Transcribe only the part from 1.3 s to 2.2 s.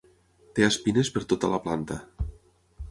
tota la planta.